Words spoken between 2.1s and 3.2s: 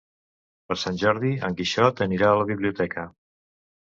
a la biblioteca.